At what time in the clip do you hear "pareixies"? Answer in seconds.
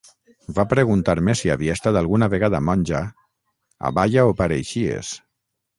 4.43-5.19